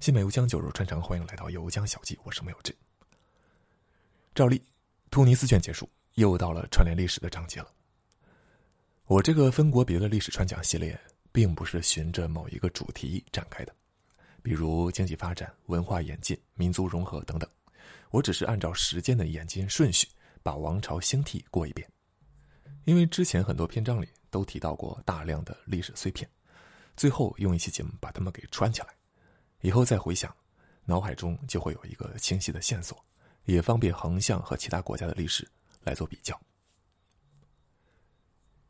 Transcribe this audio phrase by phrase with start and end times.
[0.00, 2.74] 新美油江酒肉穿肠，欢迎来到油江小记，我是木有志。
[4.32, 4.62] 照例，
[5.10, 7.68] 突尼斯卷结束，又到了串联历史的章节了。
[9.06, 10.98] 我这个分国别的历史传讲系列，
[11.32, 13.74] 并不是循着某一个主题展开的，
[14.40, 17.50] 比如经济发展、文化演进、民族融合等等。
[18.10, 20.06] 我只是按照时间的演进顺序，
[20.44, 21.90] 把王朝兴替过一遍。
[22.84, 26.30] 因为之前很多篇章里都提到过大量的历史碎片，
[26.96, 28.88] 最后用一期节目把它们给串起来，
[29.60, 30.34] 以后再回想，
[30.84, 32.96] 脑海中就会有一个清晰的线索，
[33.44, 35.48] 也方便横向和其他国家的历史
[35.82, 36.38] 来做比较。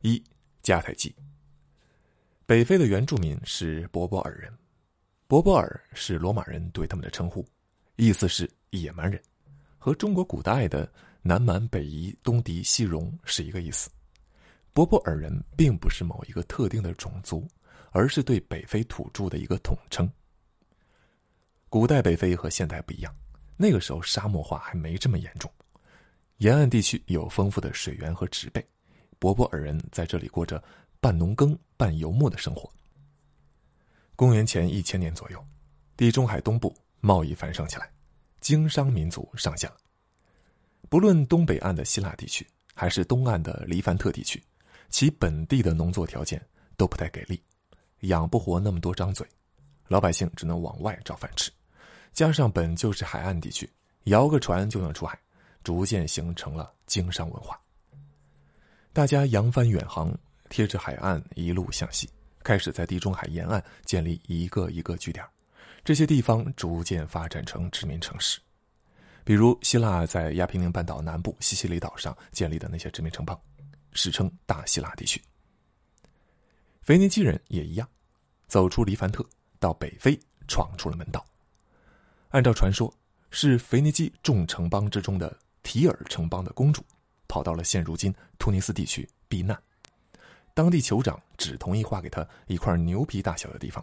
[0.00, 0.22] 一
[0.62, 1.14] 迦太基，
[2.46, 4.52] 北非的原住民是博博尔人，
[5.26, 7.44] 博博尔是罗马人对他们的称呼，
[7.96, 9.20] 意思是野蛮人，
[9.76, 13.90] 和中国古代的南蛮北夷、东狄西戎是一个意思。
[14.72, 17.46] 博博尔人并不是某一个特定的种族，
[17.90, 20.08] 而是对北非土著的一个统称。
[21.70, 23.14] 古代北非和现代不一样，
[23.56, 25.52] 那个时候沙漠化还没这么严重，
[26.38, 28.66] 沿岸地区有丰富的水源和植被，
[29.18, 30.62] 博博尔人在这里过着
[30.98, 32.70] 半农耕半游牧的生活。
[34.16, 35.44] 公元前一千年左右，
[35.94, 37.90] 地中海东部贸易繁盛起来，
[38.40, 39.76] 经商民族上线了。
[40.88, 44.42] 不论东北岸的希腊地区，还是东岸的黎凡特地区。
[44.88, 46.42] 其本地的农作条件
[46.74, 47.42] 都不太给力，
[48.00, 49.26] 养不活那么多张嘴，
[49.88, 51.52] 老百姓只能往外找饭吃。
[52.18, 53.70] 加上本就是海岸地区，
[54.06, 55.16] 摇个船就能出海，
[55.62, 57.56] 逐渐形成了经商文化。
[58.92, 60.12] 大家扬帆远航，
[60.48, 62.10] 贴着海岸一路向西，
[62.42, 65.24] 开始在地中海沿岸建立一个一个据点。
[65.84, 68.40] 这些地方逐渐发展成殖民城市，
[69.22, 73.40] 比如希腊在亚平宁半岛南部西西里岛上建立的那些殖民城邦。
[73.92, 75.22] 史称大希腊地区。
[76.82, 77.88] 腓尼基人也一样，
[78.48, 79.24] 走出黎凡特，
[79.60, 81.24] 到北非闯出了门道。
[82.30, 82.92] 按照传说，
[83.30, 86.84] 是腓尼基众城邦之中的提尔城邦的公主，
[87.26, 89.58] 跑到了现如今突尼斯地区避难。
[90.52, 93.82] 当地酋长只同意划给她一块牛皮大小的地方。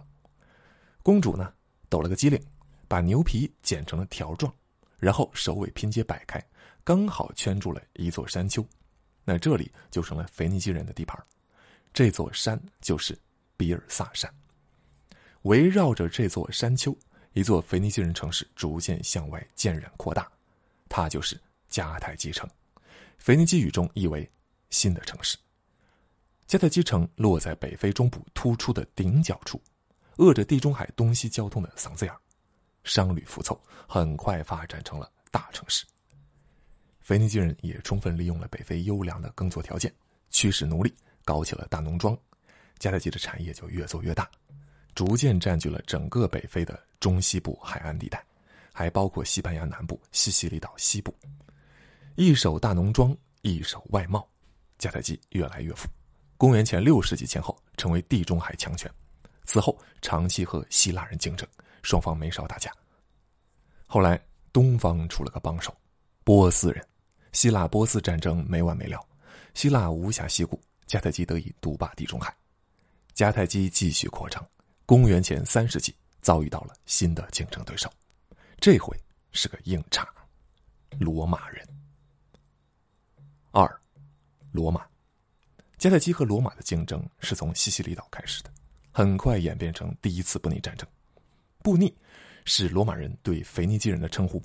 [1.01, 1.51] 公主呢，
[1.89, 2.39] 抖了个机灵，
[2.87, 4.53] 把牛皮剪成了条状，
[4.97, 6.43] 然后首尾拼接摆开，
[6.83, 8.63] 刚好圈住了一座山丘。
[9.23, 11.19] 那这里就成了腓尼基人的地盘，
[11.93, 13.17] 这座山就是
[13.57, 14.31] 比尔萨山。
[15.43, 16.95] 围绕着这座山丘，
[17.35, 20.25] 一座腓尼基人城市逐渐向外渐染扩大，
[20.87, 21.37] 它就是
[21.69, 22.49] 迦太基城。
[23.17, 24.27] 腓尼基语中意为
[24.71, 25.37] “新的城市”。
[26.47, 29.61] 迦太基城落在北非中部突出的顶角处，
[30.15, 32.17] 扼着地中海东西交通的嗓子眼儿，
[32.85, 35.85] 商旅浮凑，很快发展成了大城市。
[37.01, 39.93] 腓尼基人也充分利用了北非优良的耕作条件，
[40.29, 40.95] 驱使奴隶，
[41.25, 42.17] 搞起了大农庄，
[42.79, 44.31] 迦太基的产业就越做越大，
[44.93, 48.25] 逐渐占据了整个北非的中西部海岸地带，
[48.73, 51.13] 还包括西班牙南部西西里岛西部。
[52.15, 54.27] 一手大农庄，一手外贸，
[54.79, 55.87] 迦太基越来越富。
[56.35, 58.91] 公元前六世纪前后，成为地中海强权。
[59.43, 61.47] 此后长期和希腊人竞争，
[61.83, 62.71] 双方没少打架。
[63.85, 64.19] 后来
[64.51, 65.71] 东方出了个帮手，
[66.23, 66.83] 波斯人。
[67.33, 68.99] 希腊波斯战争没完没了，
[69.53, 72.35] 希腊无暇西顾，迦太基得以独霸地中海。
[73.13, 74.43] 迦太基继续扩张，
[74.87, 75.93] 公元前三世纪
[76.25, 77.87] 遭遇到了新的竞争对手，
[78.59, 78.99] 这回
[79.31, 80.11] 是个硬茬——
[80.99, 81.63] 罗马人。
[83.51, 83.79] 二，
[84.51, 84.83] 罗马，
[85.77, 88.49] 迦太基和罗马的竞争是从西西里岛开始的，
[88.91, 90.89] 很快演变成第一次布匿战争。
[91.61, 91.93] 布匿
[92.43, 94.41] 是罗马人对腓尼基人的称呼，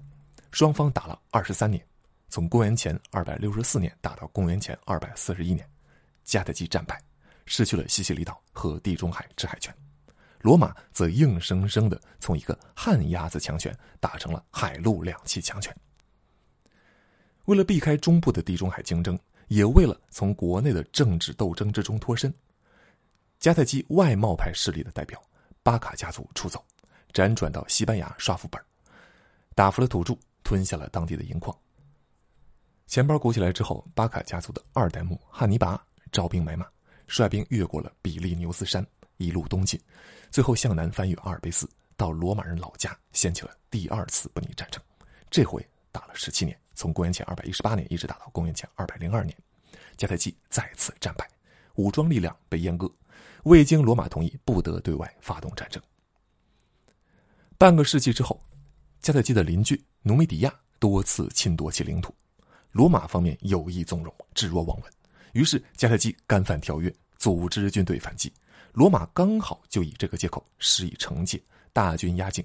[0.53, 1.83] 双方打了二十三年。
[2.29, 5.67] 从公元前二百六十四年打到公元前二百四十一年，
[6.27, 7.03] 迦太基战败，
[7.47, 9.75] 失去了西西里岛和地中海制海权，
[10.41, 15.75] 罗马则硬生生的从一个旱鸭子强权打成了海陆两栖强权。
[17.45, 19.19] 为了避开中部的地中海竞争，
[19.49, 22.33] 也为了从国内的政治斗争之中脱身，
[23.41, 25.21] 迦太基外贸派势力的代表
[25.63, 26.65] 巴卡家族出走，
[27.13, 28.63] 辗转到西班牙刷副本，
[29.55, 31.57] 打服了土著，吞下了当地的银矿。
[32.87, 35.83] 钱包鼓起来之后，巴卡家族的二代目汉尼拔
[36.13, 36.67] 招兵买马，
[37.07, 38.87] 率兵越过了比利牛斯山，
[39.21, 39.79] 一路东进，
[40.31, 44.83] 最后向南翻越阿尔卑斯，到罗马人老家，掀起了第二次布匿战争。
[45.31, 49.37] 这回打了十七年，从公元前二百一十八年一直打到公元前二百零二年，
[49.99, 51.29] 迦太基再次战败，
[51.75, 52.91] 武装力量被阉割，
[53.45, 55.81] 未经罗马同意，不得对外发动战争。
[57.59, 58.43] 半个世纪之后，
[59.03, 62.15] 迦太基的邻居努米底亚多次侵夺其领土。
[62.73, 64.85] 罗马方面有意纵容，置若罔闻，
[65.33, 68.33] 于是迦太基干犯条约，组织军队反击。
[68.73, 72.45] 罗马刚好就以这个借口施以惩戒，大军压境，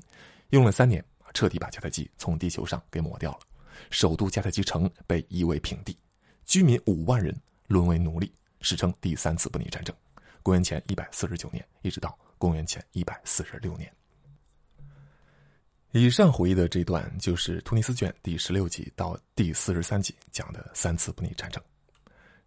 [0.50, 3.40] 用了三年，彻底把迦太基从地球上给抹掉了。
[3.92, 5.98] 首都迦太基城被夷为平地，
[6.46, 7.36] 居民五万人
[7.68, 9.96] 沦为奴隶，史称第三次布匿战争。
[10.42, 13.92] 公元前一百四十九年，一直到公元前一百四十六年。
[15.92, 21.62] 以上回忆的这段就是突尼斯卷第十六集到第四十三集讲的三次布匿战争。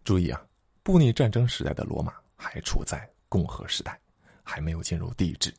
[0.03, 0.41] 注意啊，
[0.83, 3.97] 布匿战争时代的罗马还处在共和时代，
[4.43, 5.53] 还没有进入帝制。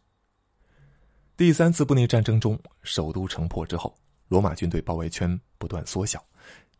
[1.37, 3.97] 第三次布匿战争中，首都城破之后，
[4.29, 6.23] 罗马军队包围圈不断缩小，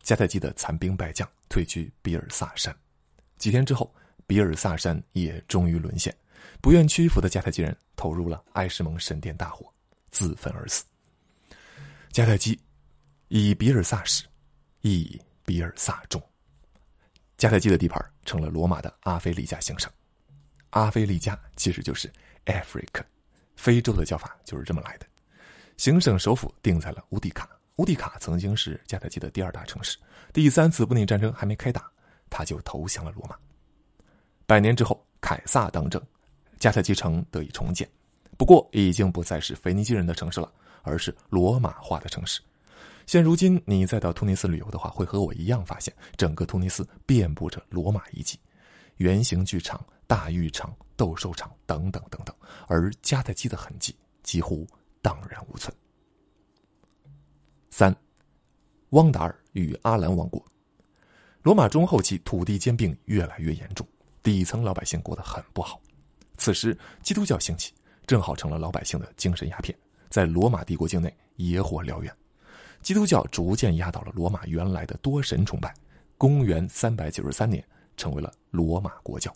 [0.03, 2.75] 迦太基的残兵败将退居比尔萨山。
[3.37, 3.91] 几天之后，
[4.27, 6.15] 比尔萨山也终于沦陷，
[6.61, 9.65] 不愿屈服的迦太基人投入了埃什蒙神殿大火，
[10.11, 10.85] 自焚而死。
[12.11, 12.59] 迦太基
[13.29, 14.25] 以比尔萨始，
[14.81, 16.21] 以比尔萨终。
[17.37, 19.91] 迦太基的地盘成了罗马的阿非利加行省。
[20.71, 22.11] 阿非利加其实就是
[22.45, 23.03] Africa，
[23.55, 25.05] 非洲的叫法就是这么来的。
[25.77, 27.49] 行省首府定在了乌迪卡。
[27.77, 29.97] 乌迪卡曾经是迦太基的第二大城市。
[30.33, 31.89] 第三次布匿战争还没开打，
[32.29, 33.35] 他就投降了罗马。
[34.45, 36.01] 百年之后，凯撒当政，
[36.59, 37.89] 迦太基城得以重建，
[38.37, 40.51] 不过已经不再是腓尼基人的城市了。
[40.83, 42.41] 而是罗马化的城市。
[43.05, 48.39] 现如今，你再到突尼斯旅游的话，会和我一样发现，整个突尼斯遍布着罗马遗迹，
[49.01, 52.35] 圆形剧场、大浴场、斗兽场等等等等，
[52.67, 54.67] 而迦太基的痕迹几乎
[55.01, 55.75] 荡然无存。
[57.71, 57.95] 三，
[58.91, 60.45] 汪达尔与阿兰王国。
[61.41, 63.87] 罗马中后期土地兼并越来越严重，
[64.21, 65.81] 底层老百姓过得很不好。
[66.37, 67.73] 此时，基督教兴起，
[68.05, 69.75] 正好成了老百姓的精神鸦片。
[70.11, 72.15] 在罗马帝国境内野火燎原，
[72.83, 75.73] 基督教逐渐压倒了罗马原来的多神崇拜。
[76.19, 77.65] 公元三百九十三年，
[78.01, 79.31] 成为了罗马国教。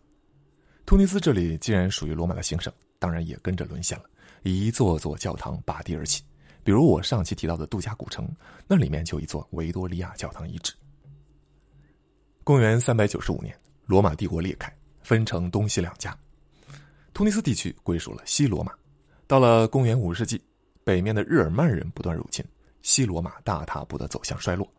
[0.86, 4.06] 突尼斯这里既然属于罗马的行省，当然也跟着沦陷了。
[4.42, 6.24] 一座座教堂拔地而起，
[6.64, 8.28] 比如我上期提到的杜加古城，
[8.68, 10.74] 那里面就一座维多利亚教堂遗址。
[12.44, 16.18] 公元三百九十五年，罗马帝国裂开，分成东西两家，
[17.14, 18.74] 突尼斯地区归属了西罗马。
[19.28, 20.42] 到了公元五世纪。
[20.86, 22.46] 北面的日耳曼人不断入侵，
[22.84, 24.72] 西罗马大踏步的走向衰落。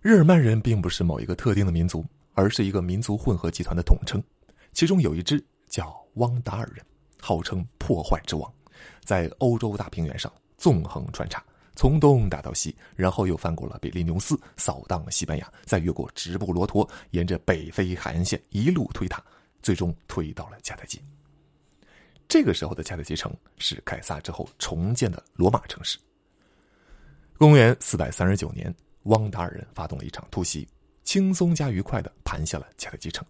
[0.00, 2.02] 日耳曼人并不是某一个特定的民族，
[2.34, 4.22] 而是一个民族混合集团的统称。
[4.72, 6.84] 其中有一支叫汪达尔人，
[7.20, 8.52] 号称破坏之王，
[9.04, 11.42] 在欧洲大平原上纵横穿插，
[11.76, 19.22] 从东打到西，然后又翻过了比利牛斯，扫荡了西班牙，再越过直布罗陀，沿着北非海岸线一路推塔，
[19.62, 21.00] 最终推到了迦太基。
[22.26, 25.98] 这个时候的迦太基城是凯撒之后重建的罗马城市。
[27.36, 30.66] 公元四百三十九年，汪达尔人发动了一场突袭，
[31.04, 33.24] 轻松加愉快的盘下了迦太基城，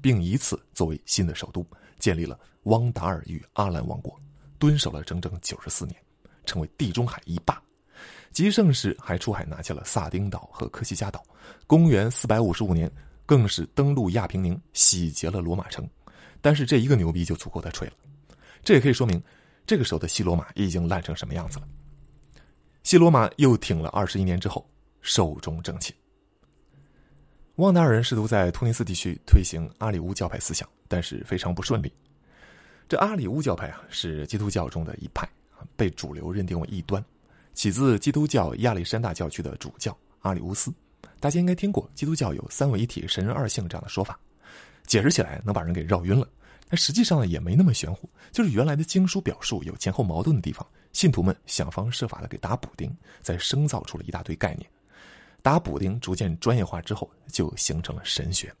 [0.00, 1.66] 并以此作为新的首都，
[1.98, 4.18] 建立了汪达尔与阿兰王国，
[4.58, 5.96] 蹲守了整整九十四年，
[6.44, 7.60] 成为地中海一霸。
[8.32, 11.22] 极盛时还出海拿下了萨丁岛和科西嘉岛。
[11.66, 12.90] 公元四百五十五年，
[13.24, 15.88] 更是登陆亚平宁，洗劫了罗马城。
[16.40, 17.94] 但是这一个牛逼就足够他吹了。
[18.62, 19.20] 这也可以说明，
[19.66, 21.68] 这个时候的西罗马已经烂成什么样子了。
[22.82, 24.68] 西罗马又挺了二十一年之后，
[25.00, 25.94] 寿终正寝。
[27.56, 31.90] 旺达尔人试图在突尼斯地区推行阿里乌教派思想，但是非常不顺利。
[32.86, 35.26] 这阿里乌教派啊，是基督教中的一派
[35.74, 37.02] 被主流认定为异端，
[37.54, 40.70] 起自基督教亚历山大教区的主教阿里乌斯。
[41.18, 44.20] 大家应该听过基督教有三位一体、神人二性这样的说法，
[44.86, 46.28] 解释起来能把人给绕晕了。
[46.68, 54.68] 但实际上呢，也没那么玄乎，就是原来的经书表述有前后矛盾的地方，信徒们想方设法的给打补丁，再生造出了一大堆概念。
[55.46, 58.52] 打补丁逐渐专业化之后，就形成了神学。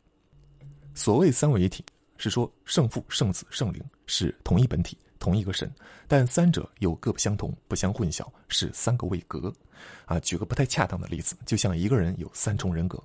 [0.94, 1.84] 所谓三位一体，
[2.16, 5.68] 是说圣父、圣子、圣灵是同一本体、同一个神，
[6.06, 9.52] 但三者又各不相同、不相混淆，是三个位格。
[10.04, 13.02] 啊，举个不太恰当的例子，就像一个人有三重人格。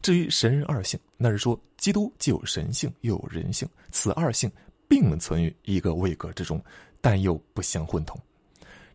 [0.00, 4.50] 至于神人二性，那是说基督既有神性又有人性，此二性
[4.88, 6.58] 并存于一个位格之中，
[7.02, 8.18] 但又不相混同。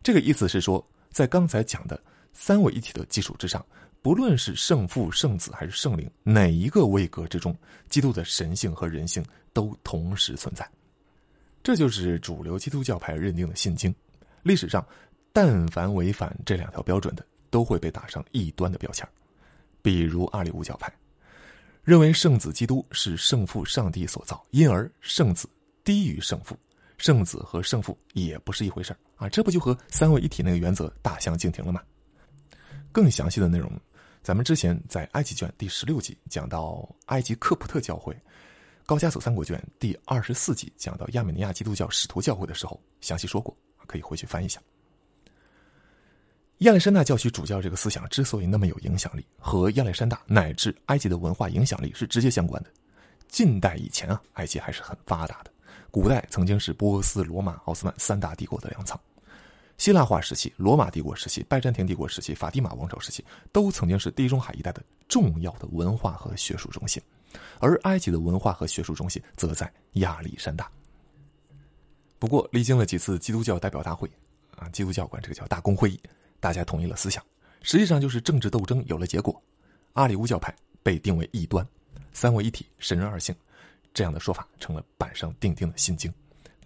[0.02, 3.64] 这个意思是说，在刚才讲的三位一体的基础之上，
[4.00, 7.54] 不论是圣父、圣子还是圣灵，哪一个位格之中，
[7.88, 10.68] 基督的神性和人性都同时存在。
[11.62, 13.94] 这就是主流基督教派认定的信经。
[14.42, 14.86] 历史上，
[15.32, 19.06] 但凡违反这两条标准的，都会被打上异端的标签
[19.82, 20.92] 比如阿里乌教派，
[21.82, 25.48] 认为圣子基督是圣父上帝所造，因而圣子
[25.82, 26.56] 低于圣父，
[26.96, 29.28] 圣子和圣父也不是一回事啊！
[29.28, 31.82] 这不就和三位一体那个原则大相径庭了吗？
[32.90, 33.70] 更详细的内容，
[34.22, 38.14] 咱们之前在埃及卷第十六集讲到埃及科普特教会，
[38.84, 43.56] 高加索三国卷第二十四集讲到亚美尼亚基督教使徒教会的时候，详细说过，
[43.86, 44.60] 可以回去翻一下。
[46.58, 52.70] 亚历山大教区主教这个思想之所以那么有影响力，和亚历山大乃至埃及的文化影响力是直接相关的。
[53.28, 55.50] 近代以前啊，埃及还是很发达的，
[55.90, 58.98] 古代曾经是波斯、罗马、奥斯曼三大帝国的粮仓。
[59.78, 67.00] 希腊化时期、罗马帝国时期、拜占庭帝国时期、法蒂玛王朝时期，都曾经是地中海一带的重要的文化和学术中心，
[67.60, 70.68] 而埃及的文化和学术中心则在亚历山大。
[72.18, 74.10] 不过，历经了几次基督教代表大会，
[74.56, 76.00] 啊，基督教管这个叫大公会议，
[76.40, 77.24] 大家统一了思想，
[77.62, 79.40] 实际上就是政治斗争有了结果，
[79.92, 81.64] 阿里乌教派被定为异端，
[82.12, 83.32] 三位一体、神人二性，
[83.94, 86.12] 这样的说法成了板上钉钉的心经，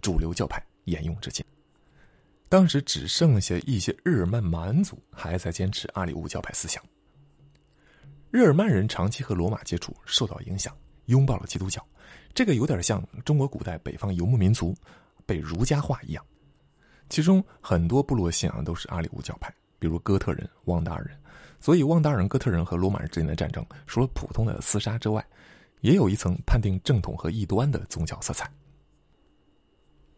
[0.01, 1.45] 主流教派沿用至今。
[2.53, 6.83] 当时只剩下一些日耳曼蛮族还在坚持阿里乌教派思想。
[8.29, 10.71] 日耳曼人长期和罗马接触，受到影响，
[11.05, 11.83] 拥抱了基督教。
[12.31, 14.71] 这个有点像中国古代北方游牧民族
[15.25, 16.23] 被儒家化一样。
[17.09, 21.19] 其中很多部落信仰都是阿里乌教派，比如哥特人、汪达尔人。
[21.59, 25.25] 所以，汪达尔人、哥特人和罗马人之间的战争，除了普通的厮杀之外，
[25.81, 28.47] 也有一层判定正统和异端的宗教色彩。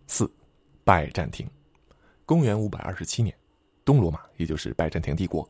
[0.06, 0.30] 四，
[0.84, 1.50] 拜占庭。
[2.26, 3.36] 公元五百二十七年，
[3.84, 5.48] 东罗马也就是拜占庭帝国，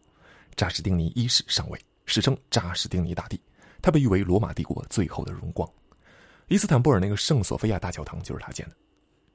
[0.58, 3.40] 扎什丁尼一世上位，史称扎什丁尼大帝。
[3.82, 5.70] 他被誉为罗马帝国最后的荣光。
[6.48, 8.76] 伊斯坦布尔那个圣索菲亚大教堂就是他建的。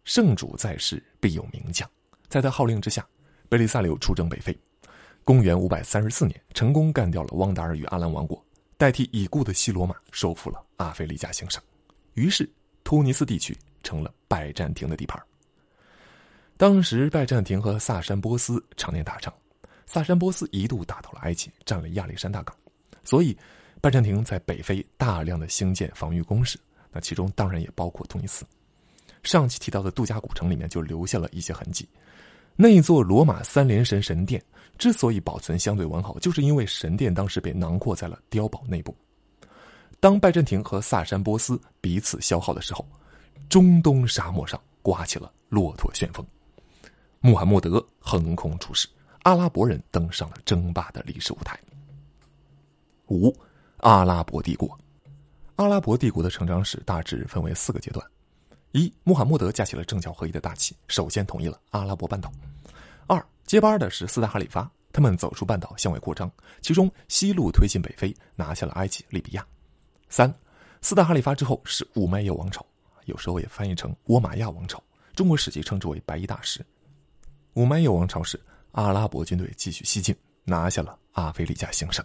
[0.04, 1.88] 圣主在世，必有名将。
[2.28, 3.06] 在他号令之下，
[3.48, 4.56] 贝利萨留出征北非。
[5.24, 8.44] 公元五百三十四年，成功干掉了汪达尔与阿兰王国，
[8.76, 11.62] 代替已故的西罗马收复了阿非利加行省。
[12.14, 12.46] 于是，
[12.84, 15.18] 突尼斯地区成了拜占庭的地盘。
[16.60, 19.32] 当时拜占庭和萨珊波斯常年打仗，
[19.86, 22.54] 萨珊波斯一度打到了埃及，占了亚历山大港，
[23.02, 23.34] 所以
[23.80, 26.60] 拜占庭在北非大量的兴建防御工事，
[26.92, 28.44] 那其中当然也包括突尼斯。
[29.22, 31.88] 上期提到的度假古城里面就留下了一些痕迹。
[32.56, 34.44] 那座罗马三连神神殿
[34.76, 38.94] 之所以保存相对完好，就是因为神殿当时被囊括在了碉堡内部。
[39.98, 42.86] 当拜占庭和萨珊波斯彼此消耗的时候，
[43.48, 46.22] 中东沙漠上刮起了骆驼旋风。
[47.22, 48.88] 穆罕默德横空出世，
[49.24, 51.60] 阿拉伯人登上了争霸的历史舞台。
[53.08, 53.30] 五，
[53.80, 54.78] 阿拉伯帝国，
[55.56, 58.02] 阿拉伯帝国的成长史大致分为四个阶段：
[58.72, 62.30] 一，穆罕默德架起了政教合一的大旗，首先统一了阿拉伯半岛；
[63.06, 66.30] 二，接班的是四大哈里发，他们走出半岛向外扩张，
[66.62, 69.42] 其中西路推进北非，拿下了埃及、利比亚；
[70.08, 70.34] 三，
[70.80, 72.64] 四大哈里发之后是五麦叶王朝，
[73.04, 74.82] 有时候也翻译成倭马亚王朝，
[75.14, 76.64] 中国史籍称之为白衣大食。
[77.60, 78.40] 五麦叶王朝时，
[78.72, 82.02] 阿拉伯军队继续西进，拿下了阿非利加行省。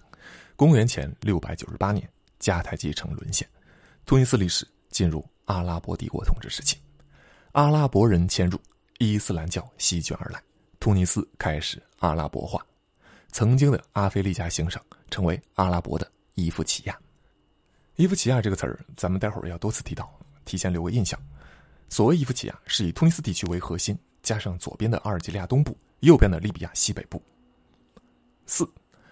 [0.58, 2.06] 公元前六百九十八年，
[2.42, 3.48] 迦太基城沦陷，
[4.06, 6.78] 突尼斯历史进入阿拉伯帝国统治时期。
[7.54, 8.60] 阿拉伯人迁入，
[8.98, 10.44] 伊斯兰教席卷而来，
[10.78, 12.62] 突尼斯开始阿拉伯化。
[13.32, 17.00] 曾经的阿非利加行省成为阿拉伯的伊夫奇亚。
[17.96, 21.18] 伊夫奇亚这个词儿，咱们待会儿要多次提到，提前留个印象。
[21.88, 23.98] 所谓伊夫奇亚，是以突尼斯地区为核心。
[24.26, 27.22] 加上左边的阿尔及利亚东部，右边的利比亚西北部。
[28.48, 28.68] 四，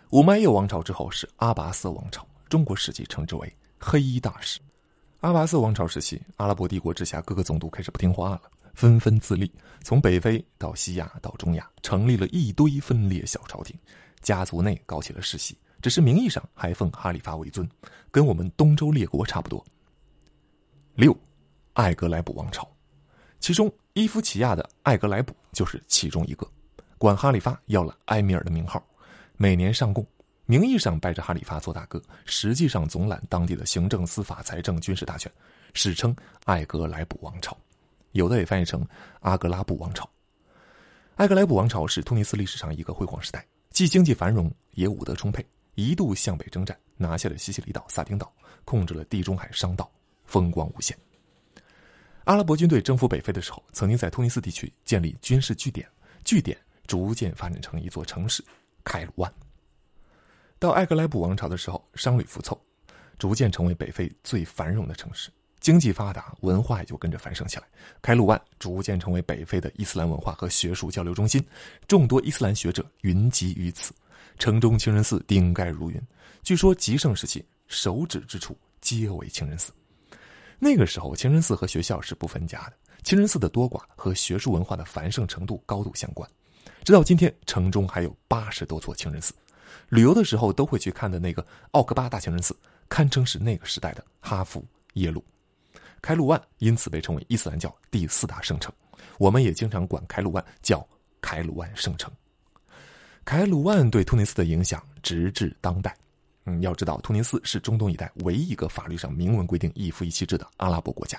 [0.10, 4.60] 五麦叶王朝之后是阿拔斯王朝，中国史记称之为黑衣大使。
[5.20, 8.42] 阿拔斯王朝时期，阿拉伯帝国之下各个总督开始不听话了，
[8.74, 9.50] 纷纷自立，
[9.84, 13.78] 从北非到西亚到中亚，成立了一堆分裂小朝廷，
[14.22, 17.70] 家族内搞起了世袭，只是名义上还奉哈里发为尊，
[18.10, 19.64] 跟我们东周列国差不多。
[20.96, 21.16] 六，
[21.74, 22.68] 艾格莱卜王朝。
[23.40, 26.48] 其中，伊夫奇亚的艾格莱卜就是其中一个，
[26.98, 28.84] 管哈里发要了埃米尔的名号，
[29.38, 30.04] 每年上贡，
[30.48, 35.32] 名义上拜着哈里发做大哥，实际上总揽当地的行政、司法、财政、军事大权，
[35.76, 37.56] 史称艾格莱卜王朝，
[38.14, 38.84] 有的也翻译成
[39.20, 40.10] 阿格拉布王朝。
[41.14, 45.46] 艾格莱卜王朝是突尼斯历史上一个辉煌时代，既经济繁荣，也武德充沛，
[45.76, 48.34] 一度向北征战，拿下了西西里岛、萨丁岛，
[48.66, 49.88] 控制了地中海商道，
[50.26, 50.98] 风光无限。
[52.26, 55.88] 阿拉伯军队征服北非的时候，曾经在突尼斯地区建立军事据点，
[56.24, 58.44] 据点逐渐发展成一座城市——
[58.86, 59.32] 开鲁万。
[60.58, 62.58] 到艾格莱卜王朝的时候，商旅浮凑，
[63.20, 67.64] 逐渐成为北非最繁荣的城市，经济发达，文化也就跟着繁盛起来。
[68.02, 71.46] 开鲁万逐渐成为北非的伊斯兰文化和学术交流中心，
[71.88, 73.94] 众多伊斯兰学者云集于此，
[74.40, 76.02] 城中清真寺顶盖如云。
[76.42, 79.74] 据说极盛时期，手指之处皆为清真寺。
[80.64, 82.74] 那个时候，清真寺和学校是不分家的。
[83.04, 86.28] 清真寺的多寡和学术文化的繁盛程度高度相关。
[86.86, 89.34] 直到今天，城中还有八十多座清真寺。
[89.90, 92.56] 旅游的时候都会去看的那个奥克巴大清真寺，
[92.88, 95.22] 堪称是那个时代的哈佛耶鲁。
[96.02, 98.74] 开鲁万因此被称为伊斯兰教第四大圣城。
[99.18, 100.88] 我们也经常管开鲁万叫
[101.20, 102.10] 开鲁万圣城。
[103.26, 105.94] 凯鲁万对突尼斯的影响直至当代。
[106.46, 111.18] 嗯，要知道，突尼斯是中东一带唯一一个法律上明文规定一夫一妻制的阿拉伯国家，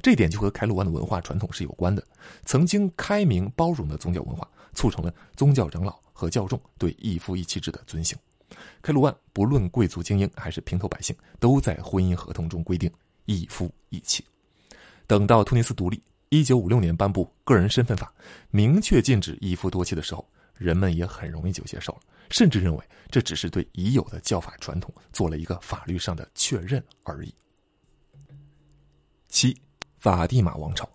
[0.00, 2.02] 这点就和开鲁万的文化传统是有关的。
[2.44, 8.16] 曾经开明包容的宗教文化，促成了宗教长老和教众对一夫一妻制的遵行。
[8.80, 12.90] 开鲁万不论贵族精英还是平头百姓，都在婚姻合同中规定
[13.24, 14.24] 一夫一妻。
[15.06, 18.12] 等到突尼斯独立，一九五六年颁布个人身份法，
[18.50, 22.00] 明确禁止一夫多妻的时候，人们也很容易就接受了。
[22.30, 27.34] 甚至认为这只是对已有的教法传统做了一个法律上的确认而已。
[29.28, 29.54] 七，
[29.98, 30.88] 法蒂玛王朝。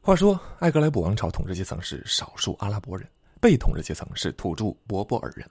[0.00, 3.08] 话说，艾格莱布王朝统治阶层是少数阿拉伯人，
[3.40, 5.48] 被统治阶层是土著博波尔人。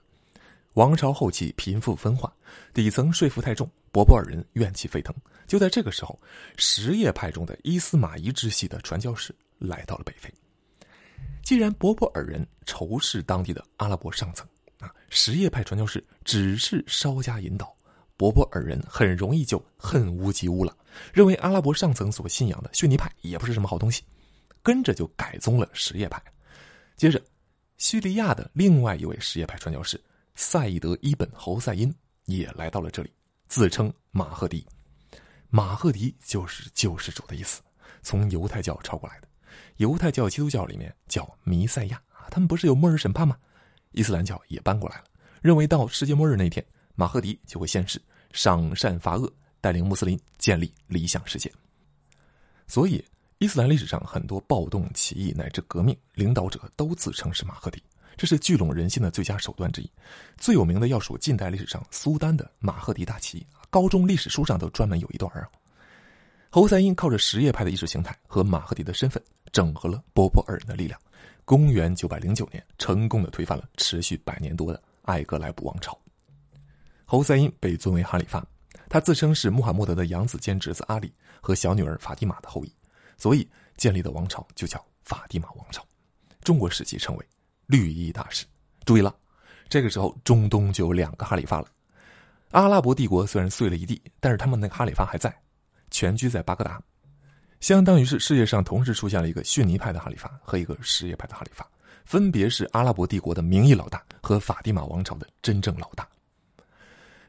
[0.74, 2.30] 王朝后期贫富分化，
[2.74, 5.14] 底层税负太重，博波尔人怨气沸腾。
[5.46, 6.20] 就在这个时候，
[6.58, 10.32] 什叶派中的伊斯玛仪支系的传教士来到了北非。
[11.42, 14.46] 既然博波尔人仇视当地的阿拉伯上层。
[14.78, 17.72] 啊，什叶派传教士只是稍加引导，
[18.16, 20.76] 博波尔人很容易就恨乌及乌了，
[21.12, 24.02] 认为阿拉伯上层所信仰的逊尼派也不是什么好东西，
[24.60, 26.20] 跟着就改宗了什叶派。
[26.96, 27.22] 接着，
[27.78, 30.02] 叙利亚的另外一位什叶派传教士
[30.34, 31.94] 赛义德·伊本·侯赛因
[32.24, 33.12] 也来到了这里，
[33.46, 34.66] 自称马赫迪。
[35.48, 37.62] 马赫迪就是救世主的意思，
[38.02, 39.28] 从犹太教抄过来的。
[39.76, 43.36] 犹太教、基督教里面叫弥赛亚啊，他们不是有末日审判吗？
[43.92, 45.04] 伊斯兰教也搬过来了，
[45.40, 48.00] 认为到世界末日那天，马赫迪就会现世，
[48.32, 49.30] 赏善罚恶，
[49.60, 51.52] 带领穆斯林建立理想世界。
[52.66, 53.04] 所以，
[53.38, 57.82] 伊斯兰历史上很多暴动、起义乃至革命领导者都自称是马赫迪，
[58.16, 59.90] 这是聚拢人心的最佳手段之一。
[60.38, 65.46] 最有名的要数近代历史上苏丹的马赫迪大起义，高中历史书上都专门有一段啊。
[66.48, 70.98] 侯赛因靠着什叶派的意识形态和马赫迪的身份，整合了波波尔人的力量。
[71.44, 75.98] 公元九百零九年，成功的推翻了持续百年多的艾格莱布王朝。
[77.04, 78.42] 侯赛因被尊为哈里发，
[78.88, 82.72] 他自称是穆罕默德的养子兼侄子阿里和小女儿法蒂玛的后裔，
[83.18, 85.84] 所以建立的王朝就叫法蒂玛王朝。
[86.42, 87.26] 中国史记称为
[87.66, 88.46] 绿衣大使。
[88.84, 89.14] 注意了，
[89.68, 91.68] 这个时候中东就有两个哈里发了。
[92.52, 95.34] 阿拉伯帝国虽然碎了一地，但是他们那个哈里发还在，
[95.90, 96.80] 全居在巴格达。
[97.62, 101.64] 相当于是世界上同时出现了一个逊尼派的哈里发和一个什叶派的哈里发，
[102.04, 106.06] 分别是阿拉伯帝国的名义老大和法蒂玛王朝的真正老大。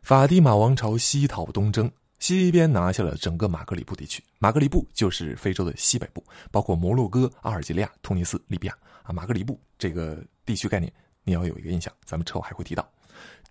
[0.02, 9.14] 法蒂玛王朝西讨东征，西边拿下了整个马格里布地区，马格里布就是非洲的西北部，包括摩洛哥、阿尔及利亚、突尼斯、利比亚啊。
[9.14, 10.18] 马格里布这个
[10.48, 10.92] 地区概念
[11.24, 12.90] 你要有一个印象，咱们之后还会提到。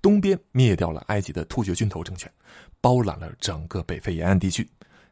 [0.03, 2.29] 东边灭掉了埃及的突厥军头政权，
[2.81, 4.69] 包揽了整个北非沿岸地区。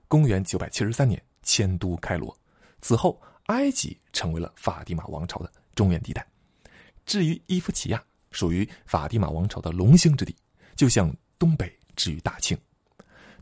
[0.09, 1.23] 公元九百七十三年。
[1.51, 2.37] 迁都开罗，
[2.81, 6.25] 此后埃及成为了法蒂玛王朝的中原地带。
[7.05, 10.33] 至于伊夫奇亚，属于法蒂玛王朝的龙兴之地，
[10.77, 12.57] 就像东北至于大庆。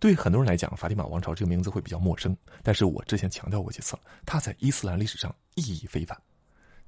[0.00, 6.18] 对很多人来讲，法蒂玛王朝这个名字会比较陌生，但是我之前强调过几次了，它在伊斯兰历史上意义非凡。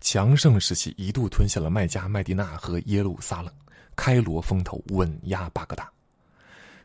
[0.00, 3.52] 强盛时期一度吞下了麦加、麦地那和耶路撒冷，
[3.94, 5.92] 开罗风头稳压巴格达。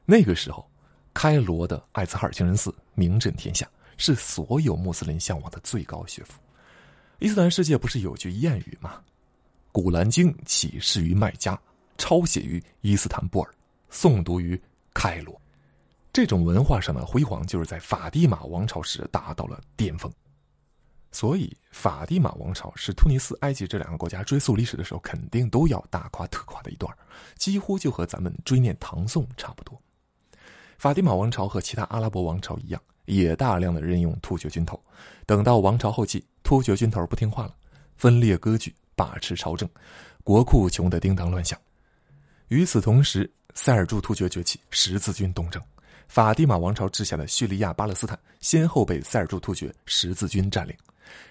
[0.04, 0.70] 那个时候，
[1.14, 3.66] 开罗的艾兹哈尔清真寺名震天下。
[3.98, 6.40] 是所有穆斯林向往的最高学府。
[7.20, 9.02] 伊斯兰世界不是有句谚语吗
[9.72, 11.60] ？“古兰经起始于麦加，
[11.98, 13.54] 抄写于伊斯坦布尔，
[13.92, 14.62] 诵读于
[14.94, 15.40] 开罗。”
[16.12, 20.12] 这种文化上的辉煌，就是在法蒂玛王朝时达到了巅峰。
[21.12, 26.94] 所以，法蒂玛王朝是突尼斯、埃及这两个国家追溯历史的时候，肯定都要大夸特夸的一段，
[27.38, 29.82] 几乎就和咱们追念唐宋差不多。
[30.78, 32.82] 法蒂玛王朝和其他阿拉伯王朝一样。
[33.06, 34.80] 也大量的任用突厥军头，
[35.26, 37.56] 等到王朝后期，突厥军头不听话了，
[37.96, 39.70] 分裂割据，把持朝政，
[40.24, 41.60] 国库穷得叮当乱响。
[42.48, 45.62] 与此同时，塞尔柱突厥崛起，十字军东征，
[46.08, 50.76] 法蒂玛王朝治下的叙利亚、巴勒斯坦先后被塞尔柱突厥十字军占领，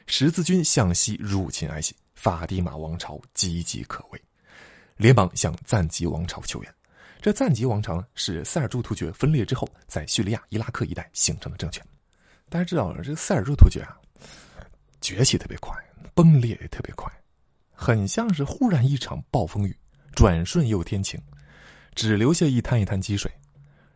[0.07, 4.21] 十字军向西入侵埃及，法蒂玛王朝岌岌可危，
[4.97, 6.75] 连忙向赞吉王朝求援。
[7.25, 11.83] 这赞吉王朝呢，是塞尔柱突厥分裂之后，在叙利亚、伊拉克一带形成的政权。
[12.51, 13.97] 大家知道，这塞尔柱突厥啊，
[15.01, 15.75] 崛起特别快，
[16.13, 17.11] 崩裂也特别快，
[17.73, 19.75] 很像是忽然一场暴风雨，
[20.15, 21.19] 转瞬又天晴，
[21.95, 23.33] 只留下一滩一滩积水。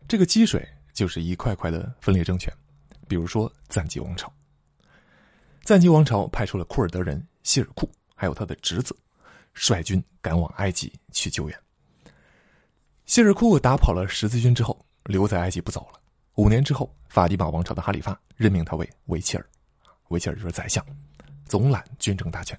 [0.07, 2.51] 这个积水就是一块块的分裂政权，
[3.07, 4.33] 比如说赞吉王朝。
[5.63, 8.97] 赞吉王朝派出了库尔德人希尔库，还有他的侄子，
[9.53, 11.55] 率军赶往埃及去救援。
[13.09, 15.99] 希尔库打跑了十字军之后，留在埃及不走了。
[16.35, 19.43] 五年之后，法蒂玛王朝的哈里发任命他为维切尔，
[20.09, 20.85] 维切尔就是宰相，
[21.47, 22.55] 总揽军政大权。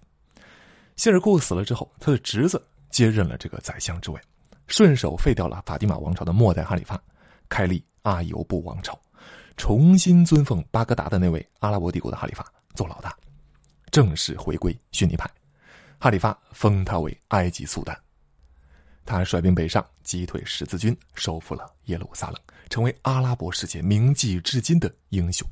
[0.97, 2.61] 希尔库死了之后，他的侄子
[2.91, 4.21] 接任了这个宰相之位，
[4.67, 7.01] 顺手废掉了法蒂玛王朝的末代哈里发，
[7.49, 9.01] 开立阿尤布王朝，
[9.57, 13.17] 重新尊奉巴格达的那位阿拉伯帝国的哈里发做老大，
[13.93, 15.31] 正式回归逊尼派。
[15.97, 17.97] 哈里发封他为埃及苏丹。
[19.05, 25.47] 他率兵北上，击退十字军，收复了耶路撒冷，成为阿拉伯世界铭记至今的英雄。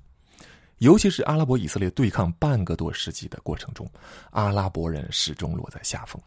[0.78, 3.90] 尤其是阿拉伯以色列对抗半个多世纪的过程中，
[4.30, 6.22] 阿拉伯人始终落在下风。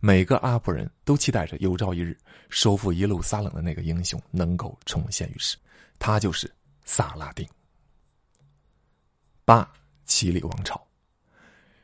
[0.00, 5.56] 每个阿拉伯人都期待着有朝一日收复耶路撒冷的那个英雄能够重现于世，
[5.98, 6.52] 他就是
[6.84, 7.48] 萨拉丁。
[9.44, 9.70] 八
[10.04, 10.84] 齐里王朝，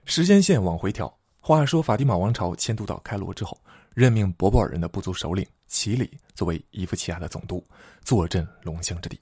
[0.04, 1.16] 时间线往回调。
[1.38, 3.56] 话说法蒂玛王朝迁都到开罗之后。
[3.94, 7.64] 任命博博尔人的部族首领齐里作为伊夫齐亚的总督，
[8.02, 9.20] 坐镇龙兴之地。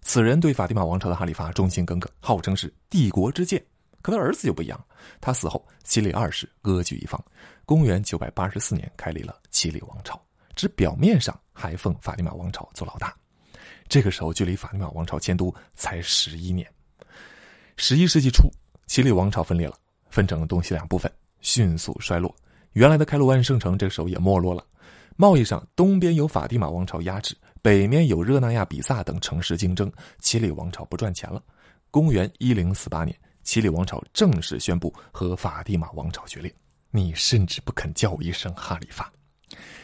[0.00, 3.64] 此人对法蒂玛王朝的哈里发忠心耿耿，号称是帝国之剑。
[4.00, 4.84] 可他儿子就不一样，
[5.20, 7.22] 他死后，齐里二世割据一方，
[7.64, 10.20] 公元九百八十四年开立了齐里王朝，
[10.54, 13.14] 只表面上还奉法蒂玛王朝做老大。
[13.88, 16.66] 这个时候，距离法蒂玛王朝迁都才十一年。
[17.76, 18.48] 十一世纪初，
[18.86, 19.76] 齐里王朝分裂了，
[20.10, 22.34] 分成东西两部分，迅速衰落。
[22.72, 24.64] 原来的开罗湾圣城这个时候也没落了，
[25.16, 31.42] 贸易上东边有法蒂玛王朝压制，北面有热那亚、比萨等城市竞争，齐里王朝不赚钱了。
[31.90, 36.54] 公元一零四八年，齐里王朝正式宣布和法蒂玛王朝决裂。
[36.90, 39.10] 你甚至不肯叫我一声哈里发，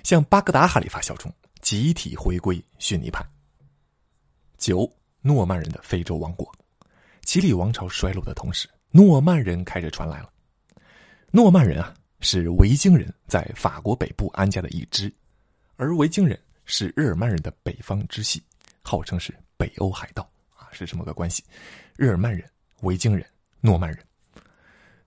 [0.04, 3.24] 向巴格达哈里发效忠，集体回归逊尼派。
[4.56, 4.88] 九
[5.20, 6.48] 诺曼人的非洲王国，
[7.24, 10.30] 齐里王朝衰落的同时，诺曼人开始传来了。
[11.32, 11.92] 诺曼人啊。
[12.24, 15.12] 是维京人在法国北部安家的一支，
[15.76, 18.42] 而维京人是日耳曼人的北方支系，
[18.80, 21.44] 号称是北欧海盗啊，是这么个关系。
[21.96, 22.42] 日耳曼人、
[22.80, 23.24] 维京人、
[23.60, 23.98] 诺曼人。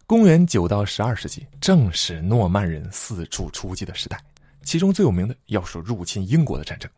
[0.05, 4.23] 公元九到十二世纪，正是诺曼人四处出击的时代，
[4.61, 6.89] 其中最有名的要数入侵英国的战争。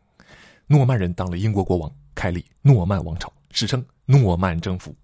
[0.66, 4.94] 诺曼人当了英国国王，开立诺曼王朝，史称诺曼征服。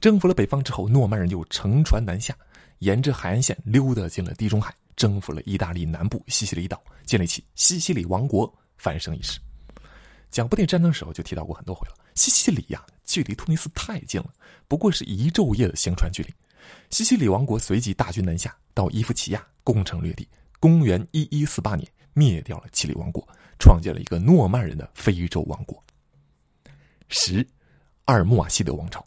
[0.00, 2.34] 征服了北方之后，诺曼人又乘船南下。
[2.80, 9.40] 沿着海岸线溜达进了地中海，征服了意大利南部西西里岛，建立起西西里王国，繁盛一时。
[10.30, 11.94] 讲布列战争时候就提到过很多回了。
[12.14, 14.30] 西西里呀，距离突尼斯太近了，
[14.68, 16.34] 不过是一昼夜的行船距离。
[16.90, 20.28] 西西里王国随即大军南下，到伊夫齐亚攻城略地。
[20.58, 23.26] 公元一一四八年，灭掉了齐里王国，
[23.58, 25.82] 创建了一个诺曼人的非洲王国。
[27.08, 27.46] 十，
[28.06, 29.06] 阿尔穆瓦希德王朝。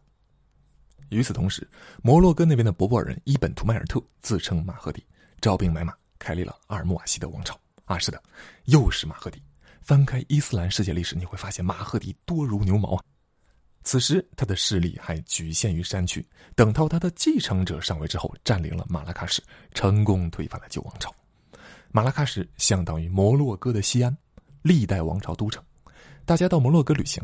[1.10, 1.68] 与此同时，
[2.02, 5.04] 摩洛哥那边的博博尔人伊本图迈尔特自称马赫迪，
[5.42, 7.60] 招兵买马，开立了阿尔穆瓦希德王朝。
[7.86, 8.22] 啊，是的，
[8.66, 9.42] 又是马赫迪。
[9.82, 13.04] 翻开伊斯兰世界历史，你会发现马赫迪多如牛毛啊。
[13.84, 19.42] 此时他的势力还局限于山区，等到他的继承者上位之后，占领了马拉喀什，
[19.74, 21.12] 成功推翻了旧王朝。
[21.92, 24.16] 马拉喀什相当于摩洛哥的西安，
[24.62, 25.64] 历代王朝都城。
[26.26, 27.24] 大家到摩洛哥旅行，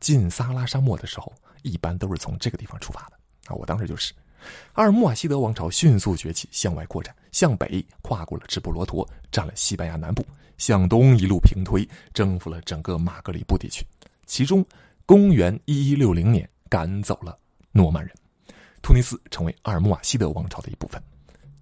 [0.00, 1.32] 进撒拉沙漠的时候。
[1.62, 3.54] 一般都是从这个地方出发的啊！
[3.54, 4.12] 我当时就是，
[4.74, 10.24] 阿尔穆瓦希德王朝迅速崛起，向外扩展，向北跨过了直布罗陀，占了西班牙南部，
[10.58, 13.84] 向东一路平推，征服了整个马格里布地区。
[14.26, 14.64] 其中，
[15.06, 17.38] 公元一一六零年赶走了
[17.70, 18.14] 诺曼人，
[18.82, 21.02] 突尼斯成为阿尔穆瓦希德王朝的一部分，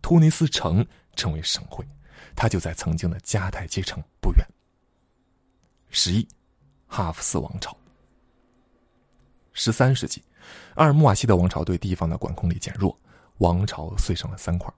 [0.02, 0.86] 突尼斯城
[1.16, 1.84] 成为省会，
[2.36, 4.46] 它就在曾经的迦太基城不远。
[5.90, 6.26] 十一，
[6.86, 7.76] 哈弗斯王朝。
[9.62, 10.22] 十三世纪，
[10.74, 12.98] 阿尔穆瓦希德王朝对地方的管控力减弱，
[13.40, 14.72] 王朝碎成了三块。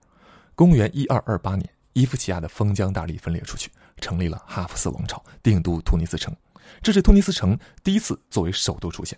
[0.56, 6.34] 公元一二二八年，伊夫齐亚的封疆大吏分裂出去，成立了哈弗斯王朝，定都突尼斯城。
[6.82, 9.16] 这是突尼斯城第一次作为首都出现。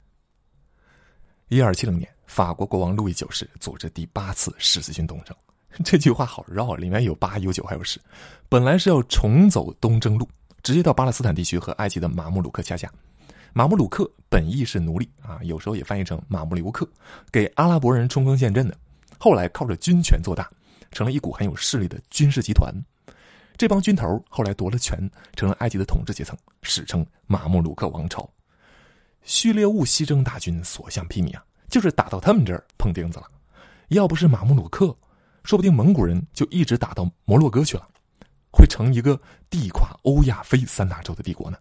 [1.49, 5.35] 一二七零年，法国国王路易九世组织第八次十字军东征。
[5.83, 7.99] 这句话好绕，里面有八有九还有十。
[8.51, 10.29] 本来是要重走东征路，
[10.63, 12.93] 直接到巴勒斯坦地区和埃及的马穆鲁克掐架。
[13.57, 16.85] 马穆鲁克本意是奴隶啊，有时候也翻译成马穆留克，
[17.31, 18.77] 给阿拉伯人冲锋陷阵的。
[19.17, 20.51] 后来靠着军权做大，
[20.91, 22.75] 成了一股很有势力的军事集团。
[23.57, 28.29] 这帮军头后来夺了权，成了埃及的统治阶层，史称马穆鲁克王朝。
[29.23, 33.27] 叙列兀西征大军所向披靡啊，就是打到他们这儿碰钉子了。
[33.91, 34.87] 要不是马穆鲁克，
[35.45, 37.89] 说不定蒙古人就一直打到摩洛哥去了，
[38.51, 39.17] 会成一个
[39.49, 41.57] 地跨欧亚非三大洲的帝国呢。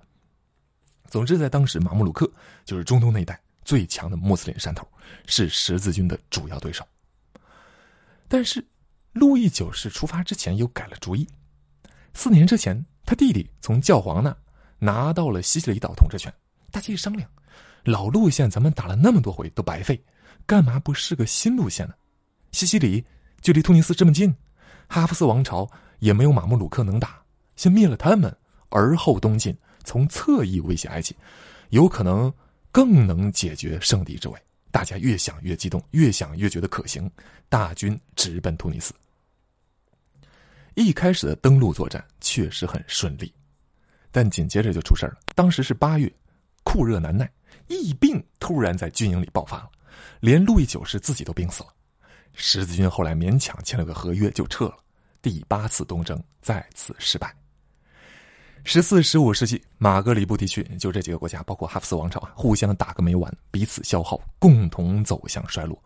[1.14, 2.28] 总之，在当时，马穆鲁克
[2.66, 4.84] 就是中东那一带最强的穆斯林山头，
[5.28, 6.84] 是十字军的主要对手。
[8.28, 8.66] 但是，
[9.12, 11.28] 路易九世出发之前又改了主意。
[12.16, 14.36] 四年之前，他弟弟从教皇那
[14.80, 16.34] 拿到了西西里岛统治权，
[16.72, 17.30] 大家一商量，
[17.84, 20.04] 老路线咱们打了那么多回都白费，
[20.48, 21.94] 干嘛不试个新路线呢？
[22.52, 23.06] 西西里
[23.40, 24.36] 距离突尼斯这么近，
[24.88, 27.22] 哈弗斯王朝也没有马穆鲁克能打，
[27.56, 28.36] 先灭了他们，
[28.70, 31.16] 而后东进，从侧翼威胁埃及，
[31.70, 32.34] 有可能
[32.72, 34.40] 更能解决圣地之围。
[34.72, 37.10] 大家越想越激动，越想越觉得可行，
[37.48, 38.94] 大军直奔突尼斯。
[40.74, 43.32] 一开始的登陆作战确实很顺利，
[44.12, 45.16] 但紧接着就出事了。
[45.36, 46.12] 当时是八月，
[46.64, 47.32] 酷热难耐，
[47.68, 49.70] 疫病突然在军营里爆发了，
[50.20, 51.70] 连路易九世自己都病死了。
[52.34, 54.78] 十字军后来勉强签了个合约就撤了，
[55.22, 57.43] 第八次东征再次失败。
[58.66, 65.78] 十四、十五世纪，马格里布地区就这几个国家，包括哈弗斯王朝啊，互相打个没完，彼此消耗，共同走向衰落。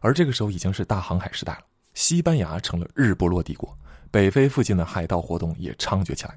[0.00, 1.60] 而这个时候已经是大航海时代了，
[1.94, 3.76] 西班牙成了日不落帝国，
[4.10, 6.36] 北非附近的海盗活动也猖獗起来。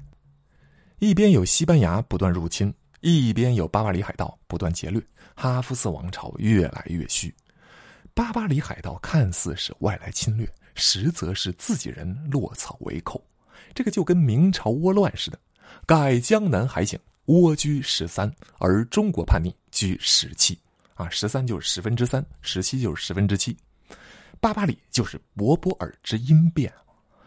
[1.00, 5.02] 一边有西班牙不断入侵，一边有巴巴里海盗不断劫掠，
[5.34, 7.34] 哈弗斯王朝越来越虚。
[8.14, 13.20] 巴巴里海盗看似是外来侵略，实则是自己人落草为寇，
[13.74, 15.38] 这个就跟明朝倭乱似的。
[15.84, 20.56] 改江南海景，蜗居十三，而中国叛逆居十七，
[20.94, 23.56] 啊，十三就是十分之三，十七就是十分之七，
[24.40, 26.72] 巴巴里就是博波尔之音变。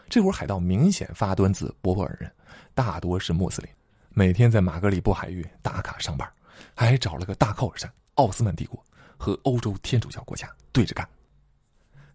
[0.08, 2.32] 这会儿海盗明显发端自博波尔人，
[2.74, 3.70] 大多是穆斯林，
[4.12, 6.32] 每天在马格里布海域打卡上班，
[6.74, 8.82] 还找了个大靠山——奥斯曼帝国，
[9.18, 11.06] 和欧洲天主教国家对着干。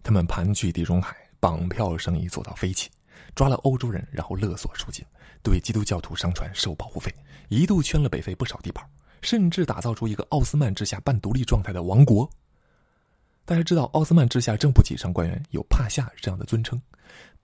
[0.03, 2.89] 他们盘踞地中海，绑票生意做到飞起。
[3.35, 5.05] 抓了欧洲人，然后勒索赎金，
[5.43, 7.15] 对基督教徒商船收保护费，
[7.49, 8.89] 一度圈了北非不少地盘，
[9.23, 12.29] 甚至打造出一个奥斯曼之下半独立状态的王国。
[13.45, 16.81] 大家知道，奥斯曼之下正部级上官员有帕夏这样的尊称，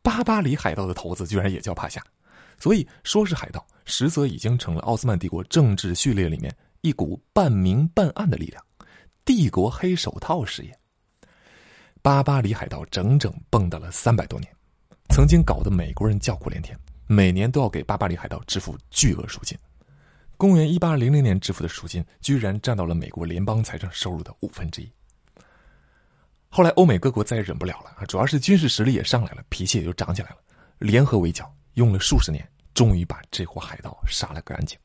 [0.03, 2.01] 巴巴里海盗的头子居然也叫帕夏，
[2.59, 8.63] 所以说是海盗，实则已经成了奥斯曼帝国政治序列里面一股半明半暗的力量，
[9.25, 10.79] 帝国黑手套事业。
[12.03, 14.56] 巴巴里海盗整整蹦跶了三百多年。
[15.17, 19.57] 曾经搞得美国人叫苦连天，每年都要给巴巴里海盗支付巨额赎金。
[20.37, 24.93] 公元一八零零年支付的赎金，居然占到了美国联邦财政收入的五分之一。
[26.51, 30.37] 后来欧美各国再也忍不了了啊，主要是军事实力也上来了，脾气也就长起来了，
[30.81, 34.79] 联合围剿，用了数十年，终于把这伙海盗杀了个干净。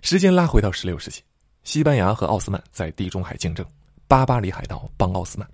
[0.00, 1.22] 时间拉回到十六世纪，
[1.62, 3.62] 西班牙和奥斯曼在地中海竞争，
[4.06, 5.46] 巴巴里海盗帮奥斯曼。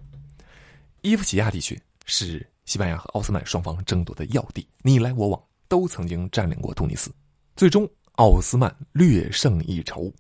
[1.01, 2.49] 伊夫奇亚地区是。
[2.65, 7.11] 西班牙和奥斯曼双方争夺的要地，你来我往，都曾经占领过突尼斯。
[7.57, 10.13] 最终，奥斯曼略胜一筹。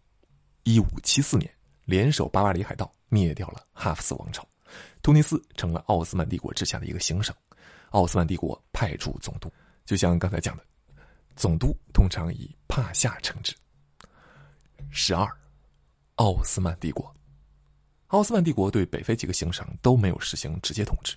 [0.63, 1.51] 一五七四年，
[1.85, 4.47] 联手巴巴里海盗灭掉了哈弗斯王朝，
[5.03, 7.35] 突尼斯成了奥斯曼帝国之下的一个行省。
[7.91, 9.53] 奥斯曼帝国派驻总督，
[9.85, 10.65] 就像刚才讲的，
[11.37, 13.55] 总督通常以帕夏称之。
[14.91, 15.27] 十二，
[16.17, 17.13] 奥斯曼帝国。
[18.09, 21.17] 奥斯曼帝国对北非几个行省都没有实行直接统治。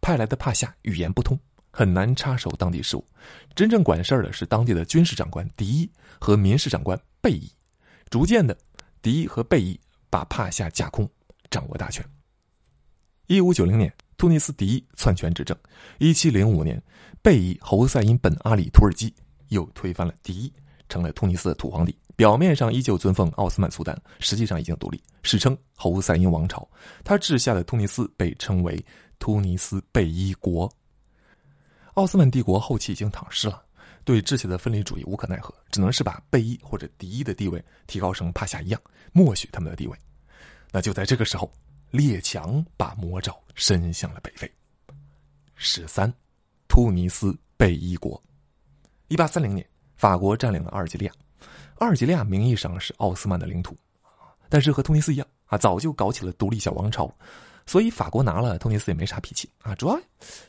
[0.00, 1.38] 派来的帕夏语言不通，
[1.70, 3.06] 很难插手当地事务。
[3.54, 7.50] 真正管事儿的是当地的军事长官迪伊和民事长官贝伊。
[8.08, 8.56] 逐渐的，
[9.02, 11.08] 迪伊和贝伊把帕夏架空，
[11.50, 12.04] 掌握大权。
[13.26, 15.56] 一五九零年，突尼斯迪伊篡权执政；
[15.98, 16.82] 一七零五年，
[17.22, 19.14] 贝伊侯赛因本阿里土耳其
[19.48, 20.52] 又推翻了迪伊，
[20.88, 21.96] 成了突尼斯的土皇帝。
[22.16, 26.68] 表面上依旧尊奉奥斯曼苏丹，实际上已经独立，史称侯赛因王朝。
[27.04, 28.84] 他治下的突尼斯被称为。
[29.20, 30.68] 突尼斯贝伊国，
[31.94, 33.62] 奥斯曼帝国后期已经躺尸了，
[34.02, 38.80] 对之前的分离主义无可奈何，只能是把贝伊或者迪伊的地位提高成帕夏一样，
[39.12, 39.96] 默许他们的地位。
[40.72, 41.52] 那就在这个时候，
[41.90, 44.50] 列强把魔爪伸向了北非。
[45.54, 46.10] 十三，
[46.66, 48.20] 突尼斯贝伊国，
[49.08, 51.12] 一八三零年，法国占领了阿尔及利亚，
[51.76, 53.76] 阿尔及利亚名义上是奥斯曼的领土，
[54.48, 57.14] 但是和突尼斯一样啊，早就搞起了独立小王朝。
[57.66, 60.00] 所以法国拿了突尼斯也没啥脾气啊，主要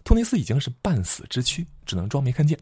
[0.04, 2.58] 突尼斯已经是半死之躯，只能装没看见。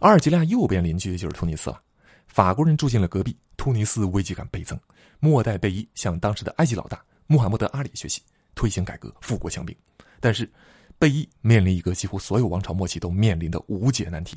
[0.00, 1.80] 阿尔及利亚右边邻居就是突尼斯了，
[2.26, 4.78] 法国人住进了隔壁，突尼斯危机感倍增。
[5.20, 8.20] 末代贝伊向当时的埃及老大穆罕默德阿里学习，
[8.54, 9.74] 推行改革，富国强兵。
[10.18, 10.50] 但是
[10.98, 14.36] 贝伊面临一个几乎所有王朝末期都面临的无解难题：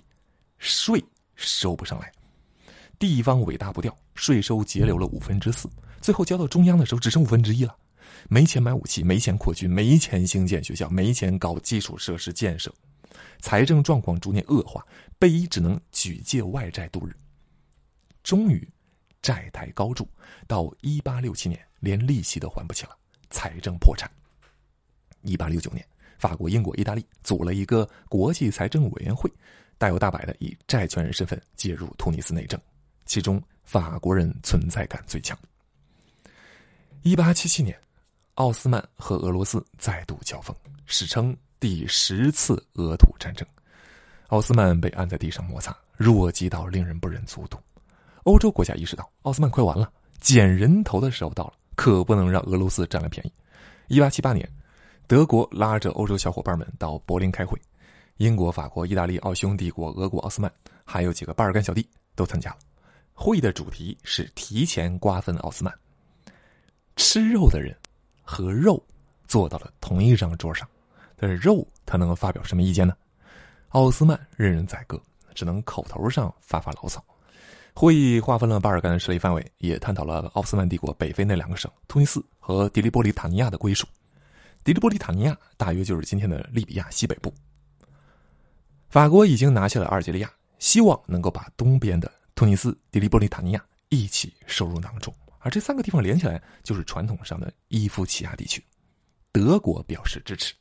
[0.60, 1.04] 税
[1.36, 2.12] 收不上来，
[3.00, 5.68] 地方尾大不掉，税收截留了五分之四，
[6.00, 7.76] 最后交到中央的时候只剩五分之一了。
[8.28, 12.74] 没钱买武器，没钱扩军，没钱兴建学校，没钱搞基础设施建设，
[13.40, 14.86] 财政状况逐年恶化，
[15.20, 17.16] 贝伊只能举借外债度日。
[18.24, 18.68] 终于，
[19.22, 20.08] 债台高筑，
[20.48, 22.98] 到一八六七年，连利息都还不起了，
[23.30, 24.10] 财政破产。
[25.22, 25.86] 一八六九年，
[26.18, 29.32] 法国、英国、意大利组了一个国际财政委员会，
[29.78, 32.60] 大摇大摆的以债权人身份介入突尼斯内政，
[33.06, 35.38] 其中法国人存在感最强。
[37.04, 37.80] 一八七七年。
[38.36, 40.54] 奥斯曼和俄罗斯再度交锋，
[40.86, 43.48] 史称第十次俄土战争。
[44.28, 47.58] 奥斯曼被按在地上摩擦，弱鸡到令人不忍卒睹。
[48.24, 53.32] 欧洲国家意识到奥斯曼快完了，捡人头的时候到了，可不能让俄罗斯占了便宜。
[53.88, 54.50] 一八七八年，
[55.08, 57.58] 德国拉着欧洲小伙伴们到柏林开会，
[58.18, 60.52] 英国、法国、意大利、奥匈帝国、俄国、奥斯曼，
[60.84, 62.58] 还有几个巴尔干小弟都参加了。
[63.14, 65.74] 会议的主题是提前瓜分奥斯曼。
[66.98, 67.76] 吃肉的人
[68.26, 68.84] 和肉
[69.28, 70.68] 坐到了同一张桌上，
[71.16, 72.94] 但是肉他能够发表什么意见呢？
[73.70, 75.00] 奥斯曼任人宰割，
[75.34, 77.04] 只能口头上发发牢骚。
[77.74, 83.86] 会议划分了巴尔干的势力范围，也探讨了奥斯曼帝国北非那两个省——突尼斯和迪利波利塔尼亚的归属。
[84.64, 87.34] 迪利波利塔尼亚大约就是今天的利比亚西北部。
[88.88, 95.14] 法国已经拿下了阿尔及利亚，希望能够把东边的突尼斯、迪利波利塔尼亚一起收入囊中，
[95.46, 98.64] 而这三个地方连起来就是传统上的伊夫奇亚地区。
[99.32, 100.56] 德国表示支持。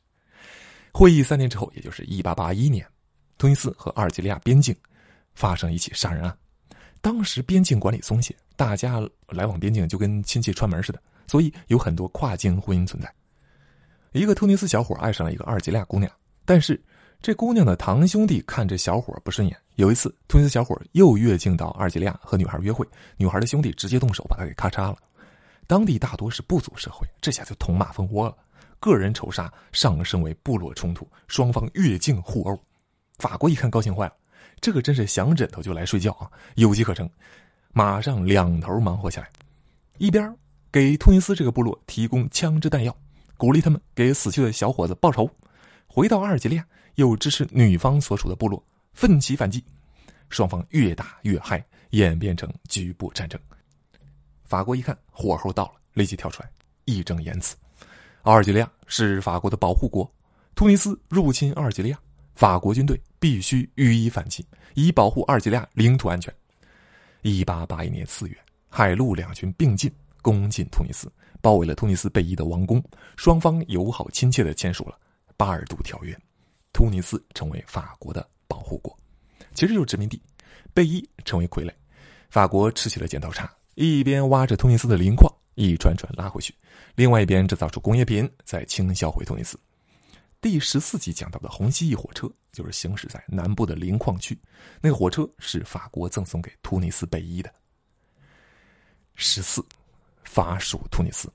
[0.93, 2.87] 会议三年之后，也就是1881年，
[3.39, 4.75] 突尼斯和阿尔及利亚边境
[5.33, 6.37] 发生一起杀人案。
[7.01, 13.11] 当时边境管理松懈，大家来往边境就跟亲戚串门似的，所以有很多跨境婚姻存在。
[14.11, 16.11] 一个突尼斯小伙爱上了一个阿尔及利亚姑娘，
[16.45, 16.79] 但是
[17.21, 19.57] 这姑娘的堂兄弟看这小伙不顺眼。
[19.75, 24.97] 有一次，突尼斯小伙又越境到阿尔及利亚和女孩约会，女孩的兄弟直接动手把他给咔嚓了。
[25.67, 28.37] 当地大多是部族社会，这下就捅马蜂窝了，
[28.79, 32.57] 个人仇杀上升为部落冲突，双方越境互殴。
[33.17, 34.13] 法国一看高兴坏了。
[34.61, 36.31] 这个真是想枕头就来睡觉啊！
[36.55, 37.07] 有机可乘，
[37.73, 39.29] 马上两头忙活起来，
[39.97, 40.33] 一边
[40.71, 42.95] 给突尼斯这个部落提供枪支弹药，
[43.35, 45.25] 鼓励他们给死去的小伙子报仇；
[45.85, 49.63] 回到阿尔及利亚，又支持女方所属的部落奋起反击。
[50.29, 53.39] 双方越打越嗨，演变成局部战争。
[54.43, 56.49] 法国一看火候到了，立即跳出来
[56.85, 57.55] 义正言辞：
[58.23, 60.11] 阿尔及利亚是法国的保护国，
[60.55, 61.99] 突尼斯入侵阿尔及利亚。
[62.33, 66.33] 法国军队必须予以反击，以保护阿尔及利亚领土安全。
[67.21, 69.89] 一八八一年四月，海陆两军并进，
[70.21, 72.83] 攻进突尼斯，包围了突尼斯贝伊的王宫。
[73.15, 74.97] 双方友好亲切的签署了
[75.37, 76.13] 《巴尔杜条约》，
[76.75, 78.93] 突尼斯成为法国的保护国，
[79.53, 80.21] 其实就是殖民地。
[80.73, 81.73] 贝伊成为傀儡，
[82.29, 86.51] 法国吃起了剪刀差，一边挖着突尼斯的磷矿，一串串拉回去；
[86.95, 89.57] 另外一边制造出工业品，再倾销回突尼斯。
[90.41, 94.37] 第十四集讲到的红蜥蜴火车，就是行驶在南部的磷矿区。
[94.81, 97.49] 那个火车是法国赠送给突尼斯贝伊的。
[99.15, 99.65] 十四，
[100.25, 101.31] 法属突尼斯。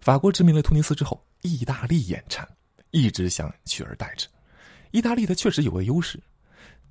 [0.00, 2.48] 法国殖民了突尼斯之后，意大利眼馋，
[2.92, 4.28] 一直想取而代之。
[4.92, 6.22] 意大利它确实有个优势，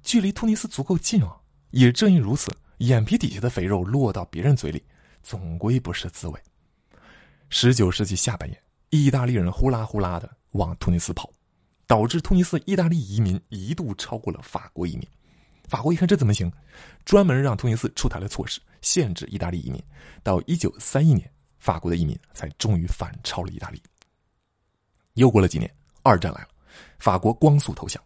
[0.04, 1.38] 距离突尼斯足够近啊。
[1.70, 4.84] 也正因如此，眼皮底下的肥肉落到别人嘴里，
[5.24, 6.38] 总归不是滋味。
[7.50, 8.64] 十九世纪下半叶。
[8.90, 11.32] 意大利人呼啦呼啦的往突尼斯跑，
[11.88, 15.08] 导致突尼斯意大利移民一度超过了法国移民。
[15.70, 16.52] 法国一看这怎么行，
[17.06, 19.82] 专门让突尼斯出台了措施，限制意大利移民。
[20.22, 23.82] 到一九三一年，法国的移民才终于反超了意大利。
[25.14, 26.48] 又过了几年，二战来了，
[27.00, 28.02] 法国光速投降。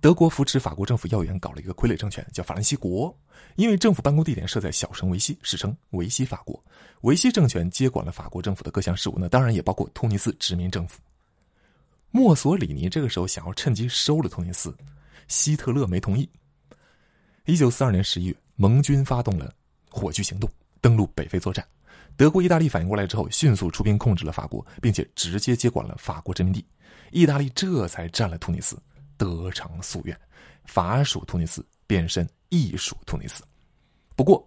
[0.00, 3.16] 德国扶持法国政府要员搞了一个傀儡政权，叫法兰西国。
[3.56, 6.62] 因为政府办公地点设在小城维希，史称维希法国。
[7.00, 11.00] 维希政权接管了法国政府的各项事务，那当然也包括突尼斯殖民政府。
[12.10, 14.76] 墨索里尼这个时候想要趁机收了突尼斯，
[15.28, 16.28] 希特勒没同意。
[17.46, 19.52] 一九四二年十一月，盟军发动了
[19.88, 20.48] 火炬行动，
[20.80, 21.66] 登陆北非作战。
[22.16, 26.64] 德国、意大利反应过来之后，迅速出兵控制了法国，并且直接接管了法国殖民地。
[27.10, 28.76] 意大利这才占了突尼斯。
[29.18, 30.14] 得偿夙愿，
[30.66, 33.42] 法属突尼斯变身意属突尼斯。
[34.14, 34.46] 不过，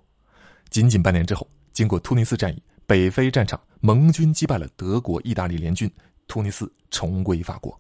[0.69, 5.91] 仅仅半年之后，经过突尼斯战役，北非战场盟军击败了德国、意大利联军，
[6.27, 7.75] 突尼斯重归法国。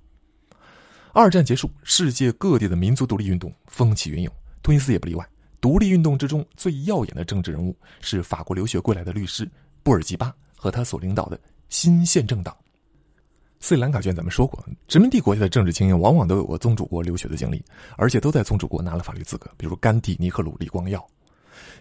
[1.13, 5.23] 二战结束，世界各地的民族独立运动风起云涌，突尼斯也不例外。
[5.61, 9.47] 独立运动之中最耀眼的政治人物是法国留学归来的律师
[9.83, 12.57] 布尔吉巴和他所领导的新宪政党。
[13.61, 17.63] 斯里兰卡卷咱们说过，殖民地国家的政治精英往往都有过宗主国留学的经历，
[17.97, 21.05] 而且都在宗主国拿了法律资格，比如甘地、尼赫鲁、李光耀。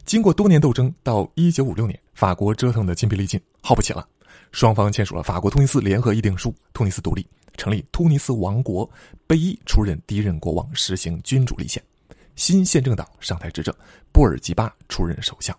[0.05, 4.07] 经过多年斗争，到一九五六年，法国折腾的筋疲力尽，耗不起了，
[4.51, 7.25] 双方签署了《法国突尼斯联合议定书》，突尼斯独立，
[7.57, 8.89] 成立突尼斯王国，
[9.27, 11.81] 贝伊出任第一任国王，实行君主立宪，
[12.35, 13.73] 新宪政党上台执政，
[14.13, 15.57] 布尔吉巴出任首相。